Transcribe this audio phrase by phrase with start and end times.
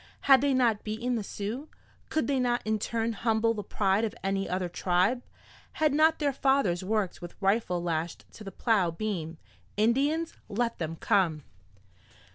[0.21, 1.69] Had they not beaten the Sioux?
[2.09, 5.21] Could they not in turn humble the pride of any other tribe?
[5.73, 9.37] Had not their fathers worked with rifle lashed to the plow beam?
[9.77, 10.33] Indians?
[10.49, 11.43] Let them come!